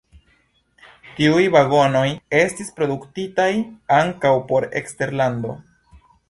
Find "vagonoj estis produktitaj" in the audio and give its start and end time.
1.55-3.47